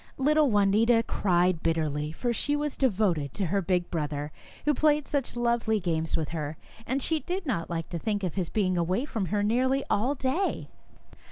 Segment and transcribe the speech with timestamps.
[0.17, 4.31] Little Juanita cried bitterly, for she was devoted to the big brother
[4.65, 8.33] who played such lovely games with her, and she did not like to think of
[8.33, 10.69] his being away from her nearly all day.